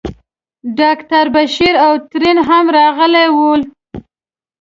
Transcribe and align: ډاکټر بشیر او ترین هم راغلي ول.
ډاکټر 0.79 1.25
بشیر 1.35 1.73
او 1.85 1.93
ترین 2.11 2.37
هم 2.47 2.65
راغلي 2.77 3.27
ول. 3.37 3.61